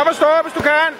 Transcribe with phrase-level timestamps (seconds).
[0.00, 0.90] Op og stå, hvis du kan.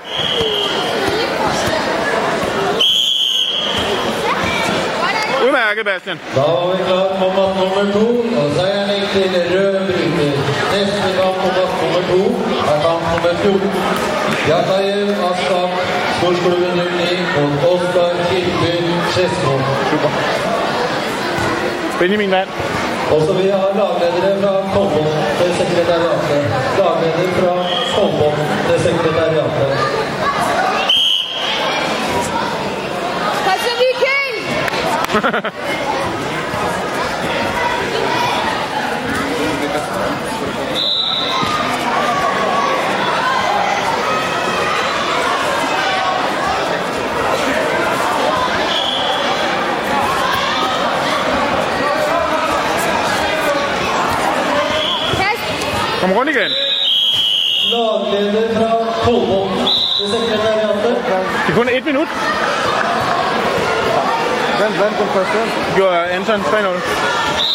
[5.45, 6.19] Udmærket, Bastian.
[6.37, 8.07] Da var vi klar på matt nummer to,
[8.41, 10.33] og seieren gikk til rød bryter.
[10.73, 12.21] Neste kamp på matt nummer to
[12.73, 13.71] er kamp nummer 14.
[14.51, 15.73] Jakajev Aslak,
[16.17, 18.73] Sportsklubben 09 mot Oskar Kirkby
[19.13, 19.55] Skedsmo.
[22.01, 22.49] Benjamin Vand.
[23.15, 26.45] Og så vi har lagledere fra Kolbotn til sekretariatet.
[26.79, 27.60] Lagleder fra
[28.71, 29.11] the Secretary.
[33.99, 34.37] King!
[56.03, 56.70] I'm again.
[57.73, 58.71] Lagleder fra
[59.05, 59.55] Kolbotn
[59.97, 60.97] til sekretariatet.
[61.49, 62.09] Er kun et minut.
[64.59, 65.39] Hvem vandt den første?
[65.77, 67.50] Gjorde Anton 3-0.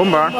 [0.00, 0.32] Kom maar.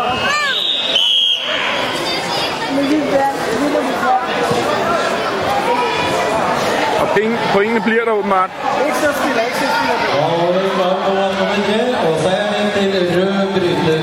[7.00, 8.50] Og penge, pointene bliver der åbenbart.
[8.62, 8.80] Og
[10.62, 13.04] nu kommer nummer 9, og så er det
[13.54, 14.00] bryter.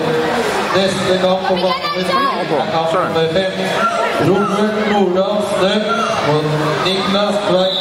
[0.75, 2.05] Næste kamp på banen
[3.33, 3.45] 5.
[4.29, 5.83] Robert Nordal Støm
[6.27, 6.45] mot
[6.85, 7.77] Niklas Berg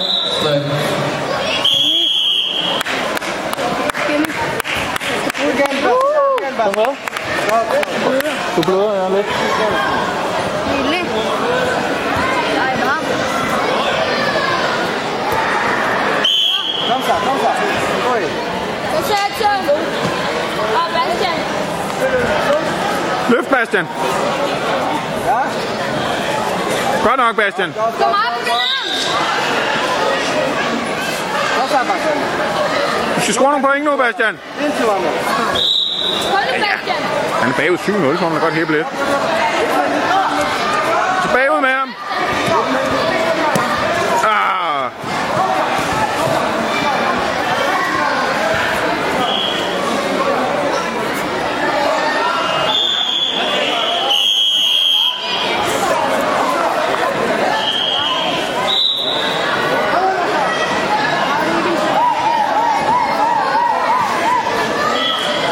[7.50, 7.84] Bastian.
[7.88, 8.37] Igen, Bastian.
[8.56, 9.26] Du bløder jeg lidt.
[16.91, 17.50] Kom så, kom så.
[18.12, 18.22] Oj.
[23.31, 23.87] Løft, Bastian.
[25.26, 25.41] Ja.
[27.08, 27.72] Godt nok, Bastian.
[27.72, 28.34] Kom op,
[31.58, 32.19] Kom så, Bastian.
[33.16, 34.38] Du skal score nogle point nu, Bastian.
[34.60, 34.72] Ind
[37.41, 38.87] Han er bagud 7-0, så han kan godt hæppe lidt.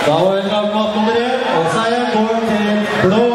[0.05, 1.29] Bawahan kaum kaum muda,
[1.73, 3.34] saya Bortin Bro.